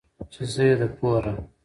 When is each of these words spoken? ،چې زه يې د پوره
،چې 0.33 0.41
زه 0.53 0.63
يې 0.69 0.75
د 0.79 0.83
پوره 0.97 1.33